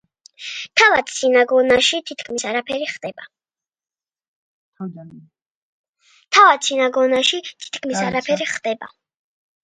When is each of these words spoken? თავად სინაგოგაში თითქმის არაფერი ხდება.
თავად 0.79 1.09
სინაგოგაში 1.15 1.97
თითქმის 2.11 2.45
არაფერი 8.03 8.47
ხდება. 8.53 8.89